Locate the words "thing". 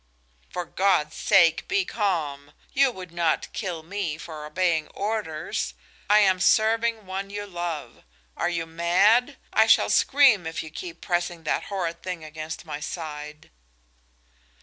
12.01-12.23